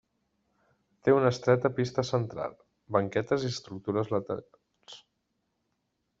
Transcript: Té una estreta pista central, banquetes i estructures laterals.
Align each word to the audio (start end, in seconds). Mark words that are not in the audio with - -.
Té 1.07 1.13
una 1.17 1.31
estreta 1.33 1.71
pista 1.79 2.05
central, 2.13 2.57
banquetes 2.99 3.47
i 3.49 3.53
estructures 3.53 4.11
laterals. 4.17 4.99